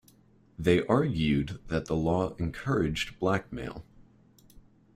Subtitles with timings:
[0.57, 3.85] They argued that the law encouraged blackmail.